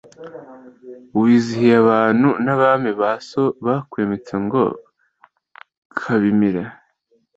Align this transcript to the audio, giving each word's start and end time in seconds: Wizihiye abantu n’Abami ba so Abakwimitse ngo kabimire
Wizihiye 1.19 1.75
abantu 1.83 2.29
n’Abami 2.43 2.91
ba 2.99 3.11
so 3.29 3.43
Abakwimitse 3.61 4.33
ngo 4.45 4.63
kabimire 5.97 6.63